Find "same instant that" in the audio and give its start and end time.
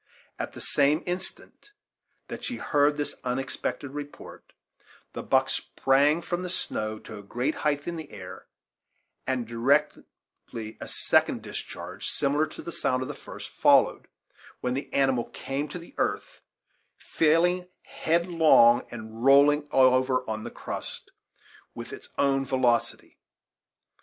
0.61-2.43